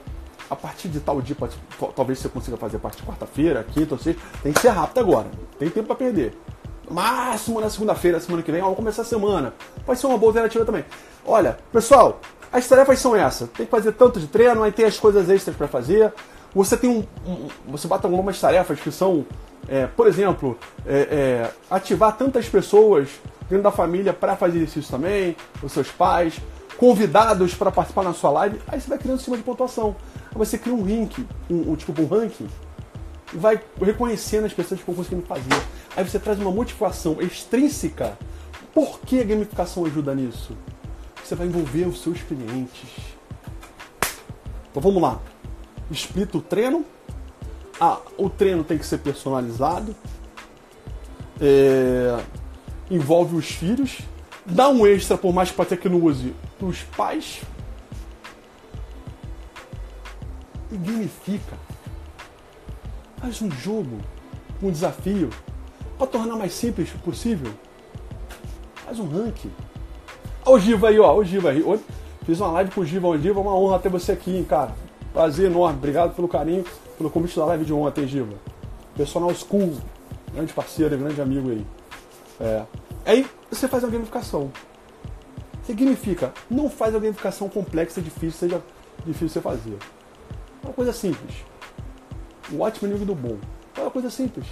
[0.50, 1.36] a partir de tal dia,
[1.96, 5.00] talvez você consiga fazer a partir de quarta-feira, quinta ou sexta, tem que ser rápido
[5.00, 5.28] agora,
[5.60, 6.36] tem tempo para perder.
[6.90, 9.54] Máximo na segunda-feira, semana que vem, ó, vamos começar a semana.
[9.86, 10.86] Pode ser uma boa alternativa também.
[11.26, 12.20] Olha, pessoal,
[12.52, 13.50] as tarefas são essas.
[13.50, 16.14] Tem que fazer tanto de treino, aí tem as coisas extras para fazer.
[16.54, 19.26] Você tem um, um, Você bota algumas tarefas que são,
[19.68, 23.10] é, por exemplo, é, é, ativar tantas pessoas
[23.50, 26.40] dentro da família para fazer exercício também, os seus pais,
[26.78, 28.62] convidados para participar na sua live.
[28.68, 29.96] Aí você vai criando cima de pontuação.
[30.32, 32.48] Aí você cria um ranking, um, um, tipo um ranking,
[33.34, 35.62] e vai reconhecendo as pessoas que estão conseguindo fazer.
[35.96, 38.18] Aí você traz uma motivação extrínseca.
[38.74, 40.56] Por que a gamificação ajuda nisso?
[41.24, 42.90] Você vai envolver os seus clientes.
[44.70, 45.22] Então vamos lá.
[45.90, 46.86] Explica o treino.
[47.80, 49.96] Ah, o treino tem que ser personalizado.
[51.40, 52.22] É...
[52.92, 54.00] Envolve os filhos.
[54.46, 57.42] Dá um extra, por mais que pode ser que não use, os pais.
[60.72, 61.58] E gamifica.
[63.18, 64.00] Faz um jogo,
[64.62, 65.30] um desafio,
[65.98, 67.52] para tornar mais simples possível.
[68.86, 69.52] Faz um ranking.
[70.46, 71.16] Olha o Giva aí, ó.
[71.16, 71.64] O Giva aí.
[72.26, 73.08] Fiz uma live com o Giva.
[73.08, 74.76] O Giva, uma honra ter você aqui, hein, cara.
[75.14, 75.78] Prazer enorme.
[75.78, 76.66] Obrigado pelo carinho,
[76.98, 78.34] pelo convite da live de ontem, Giva.
[78.96, 79.76] Personal School.
[80.34, 81.66] Grande parceiro, grande amigo aí.
[82.40, 82.64] É.
[83.06, 84.52] Aí você faz a gamificação.
[85.64, 86.34] Você gamifica.
[86.50, 88.62] Não faz a gamificação complexa, difícil, seja
[89.06, 89.78] difícil você fazer.
[90.64, 91.36] É uma coisa simples.
[92.52, 93.38] O ótimo nível do bom.
[93.76, 94.46] É uma coisa simples.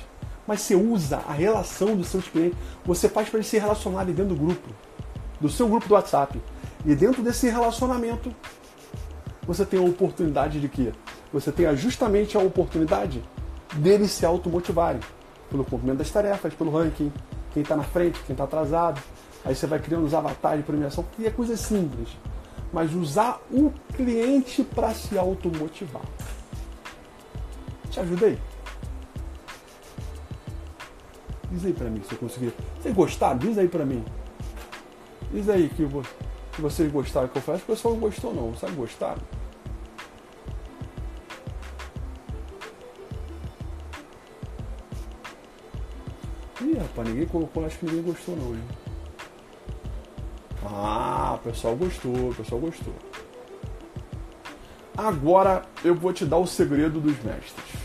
[0.48, 2.58] Mas você usa a relação dos seus clientes.
[2.86, 4.70] Você faz para eles se relacionarem dentro do grupo
[5.44, 6.42] do seu grupo do WhatsApp.
[6.86, 8.34] E dentro desse relacionamento,
[9.46, 10.94] você tem a oportunidade de quê?
[11.34, 13.22] Você tem justamente a oportunidade
[13.76, 15.02] deles se automotivarem
[15.50, 17.12] pelo cumprimento das tarefas, pelo ranking,
[17.54, 19.02] quem está na frente, quem está atrasado.
[19.44, 22.10] Aí você vai criando os avatares de premiação, que é coisa simples.
[22.72, 26.06] Mas usar o cliente para se automotivar.
[27.92, 28.40] Te ajudei?
[31.54, 32.54] Diz aí para mim se você conseguir.
[32.82, 34.04] Se gostar, diz aí para mim.
[35.32, 37.62] Diz aí que, que vocês gostaram que eu faço.
[37.62, 39.18] O pessoal não gostou não, sabe gostar?
[46.60, 48.64] Ih, rapaz, ninguém colocou, acho que ninguém gostou não, hein?
[50.66, 52.94] Ah, o pessoal gostou, o pessoal gostou.
[54.98, 57.83] Agora eu vou te dar o segredo dos mestres.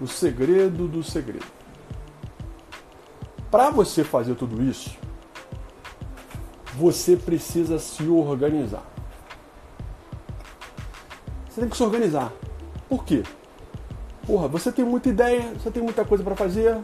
[0.00, 1.46] O segredo do segredo.
[3.50, 4.96] Para você fazer tudo isso,
[6.74, 8.84] você precisa se organizar.
[11.48, 12.32] Você tem que se organizar.
[12.88, 13.24] Por quê?
[14.26, 16.78] Porra, você tem muita ideia, você tem muita coisa para fazer,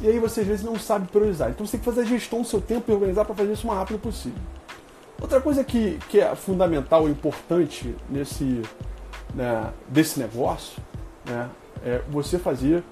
[0.00, 1.50] e aí você às vezes não sabe priorizar.
[1.50, 3.64] Então você tem que fazer a gestão do seu tempo e organizar para fazer isso
[3.64, 4.38] o mais rápido possível.
[5.20, 8.62] Outra coisa que, que é fundamental e importante nesse,
[9.34, 10.82] né, desse negócio
[11.26, 11.48] né,
[11.84, 12.82] é você fazer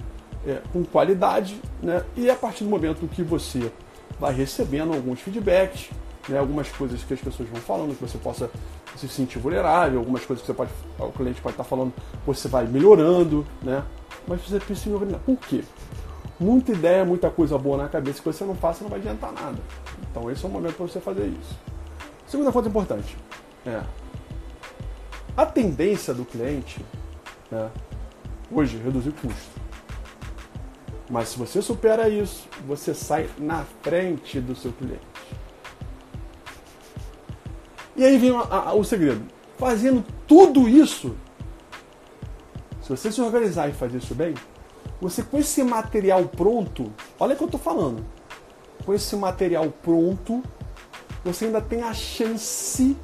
[0.47, 2.03] é, com qualidade, né?
[2.17, 3.71] E a partir do momento que você
[4.19, 5.91] vai recebendo alguns feedbacks,
[6.29, 6.39] né?
[6.39, 8.51] algumas coisas que as pessoas vão falando, que você possa
[8.97, 11.93] se sentir vulnerável, algumas coisas que pode, o cliente pode estar falando,
[12.27, 13.83] você vai melhorando, né?
[14.27, 15.21] Mas você precisa organizar.
[15.21, 15.63] Por quê?
[16.39, 19.59] Muita ideia, muita coisa boa na cabeça que você não faça não vai adiantar nada.
[20.11, 21.59] Então esse é o momento para você fazer isso.
[22.27, 23.17] Segunda coisa importante
[23.67, 23.83] é
[25.37, 26.85] a tendência do cliente
[27.51, 27.71] né,
[28.51, 29.61] hoje reduzir custo.
[31.09, 35.01] Mas se você supera isso, você sai na frente do seu cliente.
[37.97, 39.27] E aí vem o segredo.
[39.59, 41.17] Fazendo tudo isso,
[42.81, 44.35] se você se organizar e fazer isso bem,
[45.01, 48.05] você com esse material pronto, olha o que eu estou falando,
[48.87, 50.43] com esse material pronto,
[51.25, 52.97] você ainda tem a chance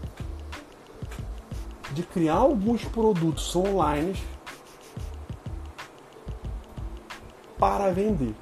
[1.92, 4.14] de criar alguns produtos online
[7.58, 8.34] para vender.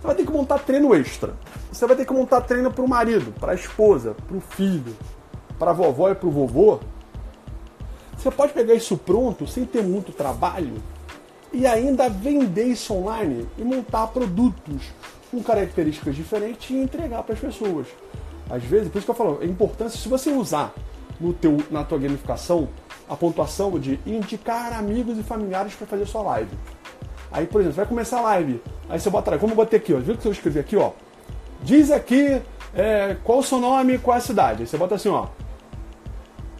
[0.00, 1.34] Você vai ter que montar treino extra.
[1.72, 4.96] Você vai ter que montar treino para o marido, para a esposa, para o filho,
[5.58, 6.78] para a vovó e para o vovô.
[8.16, 10.82] Você pode pegar isso pronto, sem ter muito trabalho,
[11.52, 14.92] e ainda vender isso online e montar produtos
[15.30, 17.86] com características diferentes e entregar para as pessoas.
[18.50, 20.74] Às vezes, por isso que eu falo, é importante se você usar
[21.20, 22.68] no teu, na tua gamificação
[23.08, 26.50] a pontuação de indicar amigos e familiares para fazer sua live.
[27.30, 30.16] Aí, por exemplo, vai começar a live, aí você bota, eu botei aqui, ó, viu
[30.16, 30.92] que eu escrevi aqui, ó?
[31.62, 32.40] Diz aqui
[32.74, 34.62] é, qual o seu nome, qual a cidade.
[34.62, 35.26] Aí você bota assim, ó.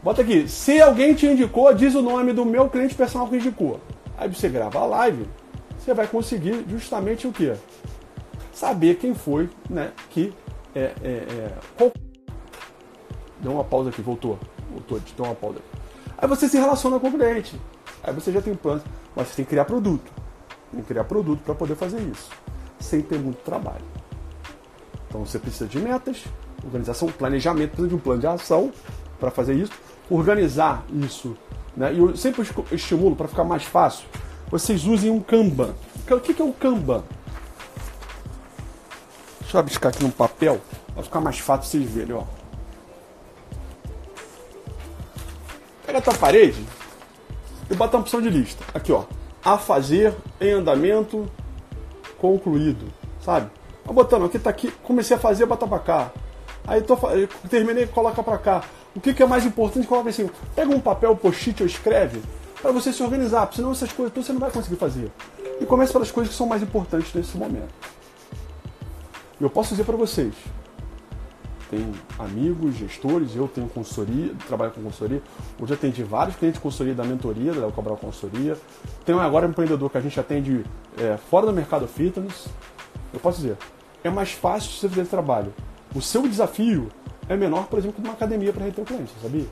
[0.02, 3.80] Bota aqui, se alguém te indicou, diz o nome do meu cliente personal que indicou.
[4.16, 5.26] Aí você grava a live,
[5.78, 7.54] você vai conseguir justamente o quê?
[8.52, 9.92] Saber quem foi, né?
[10.10, 10.32] Que
[10.74, 11.92] é, é, é.
[13.40, 14.38] Deu uma pausa aqui, voltou.
[14.70, 15.58] Voltou, deu uma pausa.
[16.16, 17.58] Aí você se relaciona com o cliente.
[18.02, 18.82] Aí você já tem plano,
[19.14, 20.10] mas você tem que criar produto.
[20.70, 22.30] Que criar produto para poder fazer isso,
[22.78, 23.84] sem ter muito trabalho.
[25.08, 26.24] Então você precisa de metas,
[26.64, 28.72] organização, planejamento, precisa de um plano de ação
[29.18, 29.72] para fazer isso,
[30.10, 31.36] organizar isso
[31.78, 31.94] né?
[31.94, 34.04] E eu sempre estimulo para ficar mais fácil,
[34.50, 35.74] vocês usem um Kanban.
[35.96, 37.04] O que é o Kanban?
[39.40, 40.60] Deixa eu abiscar aqui no papel
[40.92, 42.16] para ficar mais fácil vocês verem.
[42.16, 42.24] Ó.
[45.86, 46.66] Pega a tua parede
[47.70, 48.64] e bota uma opção de lista.
[48.74, 49.04] Aqui, ó.
[49.44, 51.30] A fazer em andamento
[52.18, 52.86] concluído.
[53.20, 53.50] Sabe?
[53.86, 56.12] Ó, botando, aqui tá aqui, comecei a fazer, bota pra cá.
[56.66, 56.96] Aí tô,
[57.48, 58.62] terminei, coloca pra cá.
[58.94, 59.86] O que, que é mais importante?
[59.86, 62.20] Coloca assim, pega um papel, post-it ou escreve
[62.60, 65.10] para você se organizar, porque senão essas coisas você não vai conseguir fazer.
[65.60, 67.72] E comece pelas coisas que são mais importantes nesse momento.
[69.40, 70.34] Eu posso dizer para vocês,
[71.70, 75.22] tem amigos, gestores, eu tenho consultoria, trabalho com consultoria.
[75.60, 78.56] Hoje atendi vários clientes de consultoria da mentoria, da Cabral Consultoria.
[79.04, 80.64] Tenho agora um empreendedor que a gente atende
[80.98, 82.48] é, fora do mercado fitness.
[83.12, 83.56] Eu posso dizer,
[84.02, 85.52] é mais fácil você fazer trabalho.
[85.94, 86.88] O seu desafio
[87.28, 89.46] é menor, por exemplo, que uma academia para reter o cliente, sabia?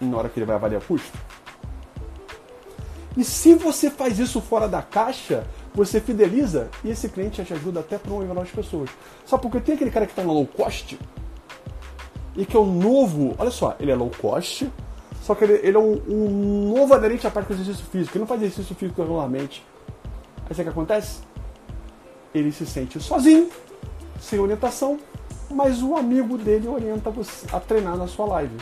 [0.00, 1.16] Na hora que ele vai avaliar custo.
[3.16, 7.80] E se você faz isso fora da caixa, você fideliza e esse cliente te ajuda
[7.80, 8.88] até para promover novas pessoas.
[9.26, 10.98] Só porque tem aquele cara que está no low cost
[12.36, 14.70] e que é o um novo, olha só, ele é low cost,
[15.20, 18.20] só que ele, ele é um, um, novo aderente à parte do exercício físico, ele
[18.20, 19.64] não faz exercício físico regularmente.
[20.48, 21.20] Aí sabe o que acontece?
[22.32, 23.48] Ele se sente sozinho,
[24.20, 24.98] sem orientação,
[25.50, 28.56] mas o amigo dele orienta você a treinar na sua live.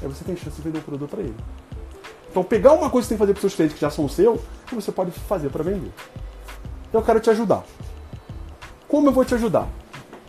[0.00, 1.34] Aí você tem chance de vender o produto para ele.
[2.30, 4.08] Então, pegar uma coisa que você tem que fazer para seus clientes que já são
[4.08, 5.90] seu, que você pode fazer para vender.
[6.92, 7.64] Eu quero te ajudar.
[8.88, 9.68] Como eu vou te ajudar?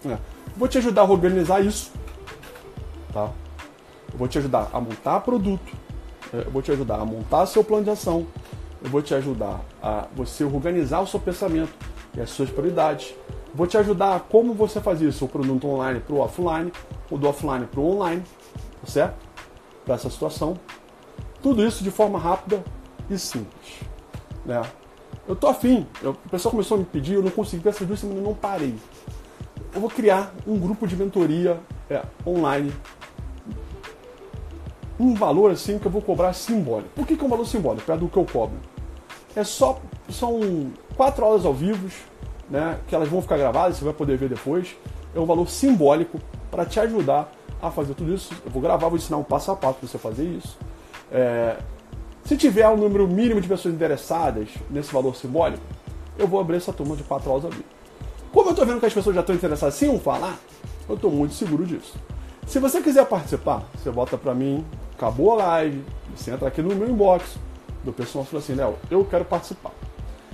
[0.06, 0.18] É,
[0.56, 1.92] vou te ajudar a organizar isso.
[3.14, 3.30] Tá?
[4.12, 5.72] Eu vou te ajudar a montar produto.
[6.34, 8.28] É, eu vou te ajudar a montar seu plano de ação.
[8.84, 11.74] Eu vou te ajudar a você organizar o seu pensamento
[12.16, 13.14] e as suas prioridades.
[13.54, 16.72] Vou te ajudar como você faz isso, o produto online para o offline,
[17.10, 18.22] o do offline para o online,
[18.82, 19.16] tá certo?
[19.86, 20.58] Para essa situação.
[21.42, 22.64] Tudo isso de forma rápida
[23.10, 23.80] e simples.
[24.46, 24.62] Né?
[25.30, 28.00] Eu tô afim, eu, o pessoal começou a me pedir, eu não consegui, essas duas
[28.00, 28.74] semanas eu não parei.
[29.76, 32.74] Eu vou criar um grupo de mentoria é, online.
[35.00, 36.90] Um valor assim que eu vou cobrar simbólico.
[36.96, 37.86] Por que, que é um valor simbólico?
[37.86, 38.58] Perto do que eu cobro.
[39.36, 39.80] É só.
[40.10, 41.88] São quatro aulas ao vivo,
[42.50, 44.76] né, que elas vão ficar gravadas, você vai poder ver depois.
[45.14, 48.34] É um valor simbólico para te ajudar a fazer tudo isso.
[48.44, 50.58] Eu vou gravar, vou ensinar um passo a passo para você fazer isso.
[51.12, 51.56] É,
[52.30, 55.64] se tiver um número mínimo de pessoas interessadas nesse valor simbólico,
[56.16, 57.66] eu vou abrir essa turma de quatro aulas ali.
[58.32, 60.38] Como eu estou vendo que as pessoas já estão interessadas sem um falar,
[60.88, 61.96] eu estou muito seguro disso.
[62.46, 64.64] Se você quiser participar, você bota para mim,
[64.96, 65.84] acabou a live,
[66.16, 67.36] você entra aqui no meu inbox
[67.84, 69.72] do pessoal fala assim, Léo, eu quero participar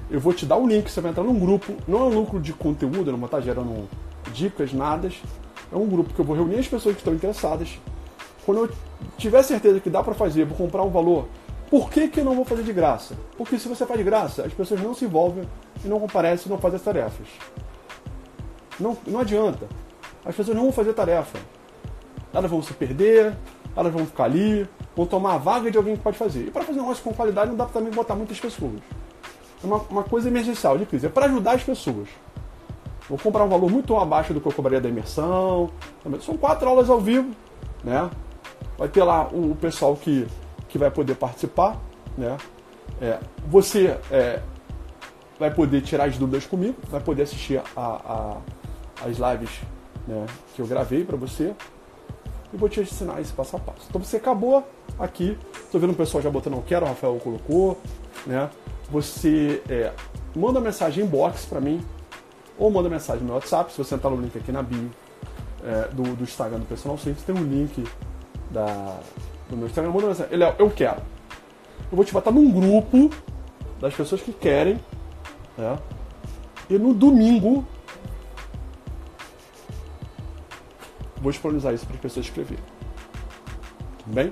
[0.09, 2.41] eu vou te dar o link, você vai entrar num grupo, não é um lucro
[2.41, 3.87] de conteúdo, eu não vou estar gerando
[4.31, 5.09] dicas, nada.
[5.71, 7.79] É um grupo que eu vou reunir as pessoas que estão interessadas.
[8.45, 8.69] Quando eu
[9.17, 11.27] tiver certeza que dá para fazer, vou comprar um valor,
[11.70, 13.16] por que, que eu não vou fazer de graça?
[13.38, 15.47] Porque se você faz de graça, as pessoas não se envolvem
[15.84, 17.28] e não comparecem e não fazem as tarefas.
[18.80, 19.68] Não, não adianta.
[20.26, 21.38] As pessoas não vão fazer tarefa.
[22.34, 23.36] Elas vão se perder,
[23.76, 26.47] elas vão ficar ali, vão tomar a vaga de alguém que pode fazer.
[26.47, 28.82] E para fazer um negócio com qualidade não dá para também botar muitas pessoas
[29.66, 32.07] uma, uma coisa emergencial de crise, é para ajudar as pessoas.
[33.09, 35.70] Vou cobrar um valor muito abaixo do que eu cobraria da imersão.
[36.22, 37.32] São quatro aulas ao vivo,
[37.84, 38.09] né?
[38.78, 40.26] Vai ter lá o pessoal que,
[40.76, 41.80] que vai poder participar,
[42.17, 42.36] né?
[42.99, 43.17] É,
[43.47, 44.41] você é,
[45.39, 48.38] vai poder tirar as dúvidas comigo, vai poder assistir a, a
[49.05, 49.61] as lives
[50.05, 51.53] né, que eu gravei para você
[52.53, 53.86] e vou te ensinar esse passo a passo.
[53.89, 54.67] Então você acabou
[54.99, 57.80] aqui, estou vendo o pessoal já botando não quero, o Rafael colocou,
[58.28, 58.49] né?
[58.91, 59.93] Você é,
[60.36, 61.82] manda mensagem inbox para mim
[62.57, 64.91] ou manda mensagem no meu WhatsApp, se você entrar no link aqui na bio
[65.63, 67.82] é, do, do, Instagram do Personal Simples, tem um link
[68.51, 68.99] da,
[69.49, 71.01] do meu Instagram, manda mensagem, é, eu quero.
[71.91, 73.09] Eu vou te botar num grupo
[73.79, 74.79] das pessoas que querem,
[75.57, 75.77] né?
[76.69, 77.65] E no domingo
[81.25, 82.63] vou disponibilizar isso para as pessoas escreverem.
[83.99, 84.31] Tudo bem?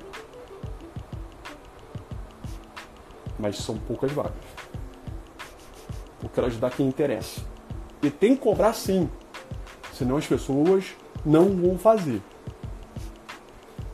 [3.39, 4.34] Mas são poucas vagas.
[6.22, 7.41] Eu quero ajudar quem interessa.
[8.01, 9.09] E tem que cobrar sim.
[9.91, 10.86] Senão as pessoas
[11.26, 12.22] não vão fazer.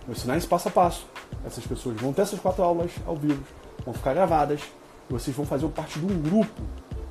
[0.09, 1.05] Vou ensinar esse passo a passo.
[1.45, 3.43] Essas pessoas vão ter essas quatro aulas ao vivo,
[3.85, 4.59] vão ficar gravadas,
[5.07, 6.63] e vocês vão fazer parte de um grupo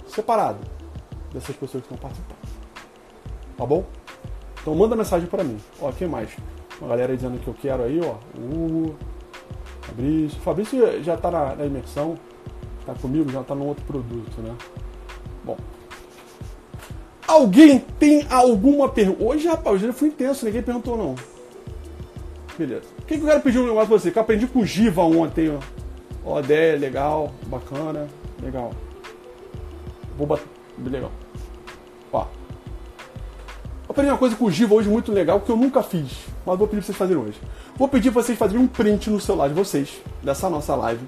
[0.08, 0.58] separado
[1.32, 2.38] dessas pessoas que estão participando.
[3.56, 3.84] Tá bom?
[4.60, 5.60] Então manda mensagem para mim.
[5.80, 6.30] Ó, quem mais?
[6.80, 8.16] Uma galera dizendo que eu quero aí, ó.
[8.36, 8.96] O
[9.82, 10.40] Fabrício.
[10.40, 12.18] Fabrício já tá na, na imersão.
[12.84, 14.56] Tá comigo, já tá no outro produto, né?
[15.44, 15.56] Bom.
[17.28, 19.22] Alguém tem alguma pergunta?
[19.22, 21.14] Hoje, rapaz, hoje foi intenso, ninguém perguntou não.
[22.58, 22.86] Beleza.
[22.98, 24.10] O que, que eu quero pedir um negócio pra você?
[24.10, 25.60] Que eu aprendi com o Giva ontem, ó.
[26.24, 28.08] Ó, ideia, legal, bacana,
[28.42, 28.72] legal.
[30.16, 30.46] Vou bater.
[30.84, 31.12] Legal.
[32.12, 32.26] Ó
[33.98, 36.10] aprendi uma coisa com o Giva hoje muito legal que eu nunca fiz,
[36.46, 37.40] mas vou pedir pra vocês fazerem hoje.
[37.76, 41.04] Vou pedir pra vocês fazerem um print no celular de vocês, dessa nossa live.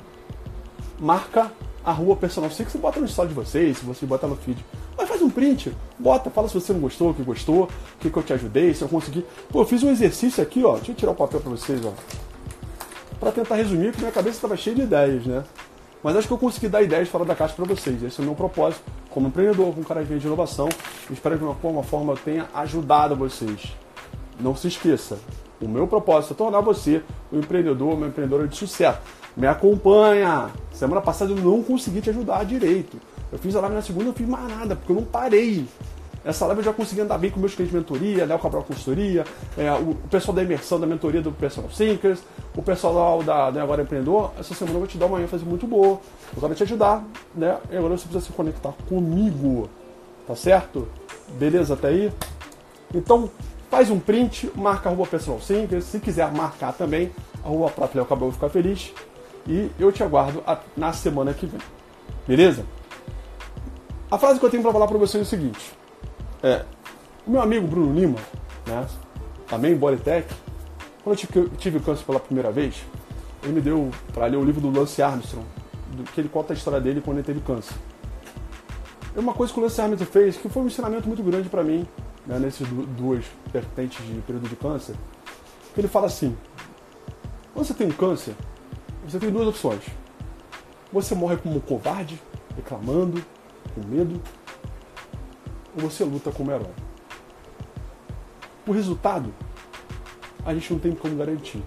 [0.98, 1.52] Marca
[1.84, 2.50] a rua personal.
[2.50, 4.58] Sei que você bota no story de vocês, se você botar no feed.
[5.20, 7.68] Faz um print, bota, fala se você não gostou, o que gostou, o
[8.00, 9.22] que, que eu te ajudei, se eu consegui.
[9.50, 10.76] Pô, eu fiz um exercício aqui, ó.
[10.76, 11.92] Deixa eu tirar o papel pra vocês, ó.
[13.18, 15.44] Pra tentar resumir, porque minha cabeça estava cheia de ideias, né?
[16.02, 18.02] Mas acho que eu consegui dar ideias fora da caixa para vocês.
[18.02, 20.70] Esse é o meu propósito como empreendedor, como cara de inovação.
[21.10, 23.74] Espero que de uma forma eu tenha ajudado vocês.
[24.40, 25.18] Não se esqueça,
[25.60, 28.98] o meu propósito é tornar você um empreendedor, uma empreendedora de sucesso.
[29.36, 30.50] Me acompanha!
[30.72, 32.96] Semana passada eu não consegui te ajudar direito.
[33.32, 35.66] Eu fiz a live na segunda, não fiz mais nada, porque eu não parei.
[36.24, 39.24] Essa live eu já consegui andar bem com meus clientes de mentoria, Léo Cabral Consultoria,
[39.56, 42.20] é, o, pessoal da imersão da mentoria do Personal Thinkers,
[42.54, 44.32] o pessoal da, da Agora Empreendedor.
[44.38, 45.98] Essa semana eu vou te dar uma ênfase muito boa.
[46.34, 47.02] Eu quero te ajudar,
[47.34, 47.56] né?
[47.70, 49.70] E agora você precisa se conectar comigo,
[50.26, 50.86] tá certo?
[51.38, 52.12] Beleza até aí?
[52.94, 53.30] Então,
[53.70, 55.84] faz um print, marca a rua Personal Thinkers.
[55.84, 57.10] Se quiser marcar também,
[57.42, 58.92] a rua própria Léo Cabral vai ficar feliz.
[59.46, 60.42] E eu te aguardo
[60.76, 61.60] na semana que vem.
[62.28, 62.62] Beleza?
[64.10, 65.80] A frase que eu tenho para falar para você é o seguinte
[66.42, 66.64] é,
[67.26, 68.18] o meu amigo Bruno Lima,
[68.66, 68.86] né,
[69.46, 70.26] também Bodytech,
[71.02, 72.82] quando eu tive, tive câncer pela primeira vez,
[73.42, 75.46] ele me deu para ler o livro do Lance Armstrong,
[75.92, 77.74] do, que ele conta a história dele quando ele teve câncer.
[79.14, 81.62] É uma coisa que o Lance Armstrong fez que foi um ensinamento muito grande para
[81.62, 81.86] mim,
[82.26, 84.94] né, nessas duas vertentes de período de câncer,
[85.74, 86.36] que ele fala assim,
[87.52, 88.34] quando você tem um câncer,
[89.06, 89.82] você tem duas opções.
[90.92, 92.20] Você morre como um covarde,
[92.56, 93.24] reclamando,
[93.74, 94.20] com medo,
[95.74, 96.72] ou você luta como herói.
[98.66, 99.32] O resultado
[100.44, 101.62] a gente não tem como garantir,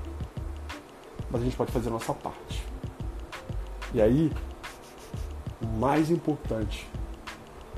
[1.29, 2.63] mas a gente pode fazer a nossa parte.
[3.93, 4.31] E aí,
[5.61, 6.87] o mais importante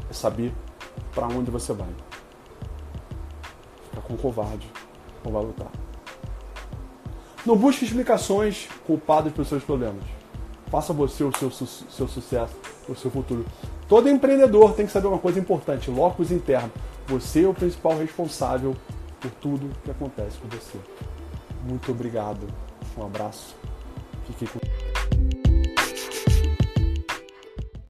[0.09, 0.53] é saber
[1.13, 1.89] para onde você vai.
[3.89, 4.70] Ficar com covarde,
[5.24, 5.72] não vai lutar.
[7.45, 10.03] Não busque explicações culpadas pelos seus problemas.
[10.72, 12.55] Faça você o seu, seu sucesso,
[12.88, 13.45] o seu futuro.
[13.88, 16.71] Todo empreendedor tem que saber uma coisa importante: locus interno.
[17.07, 18.75] Você é o principal responsável
[19.19, 20.77] por tudo que acontece com você.
[21.67, 22.47] Muito obrigado.
[22.97, 23.55] Um abraço.
[24.25, 24.64] Fique com